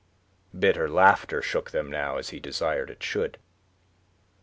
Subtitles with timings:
[0.57, 3.37] Bitter laughter shook them now, as he desired it should.